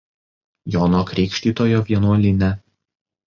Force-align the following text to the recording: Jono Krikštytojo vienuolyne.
Jono 0.75 1.01
Krikštytojo 1.09 1.83
vienuolyne. 1.91 2.51